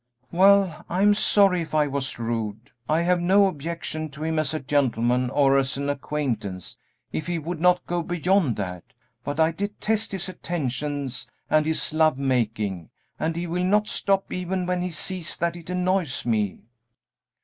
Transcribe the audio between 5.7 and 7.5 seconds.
an acquaintance, if he